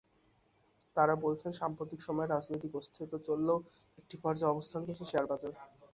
[0.95, 3.57] তাঁরা বলছেন, সাম্প্রতিক সময়ে রাজনৈতিক অস্থিরতা চললেও
[3.97, 5.53] একটি পর্যায়ে অবস্থান করছে শেয়ারবাজার।